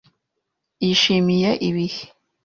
Yishimiye 0.85 1.51
ibihe. 1.69 2.03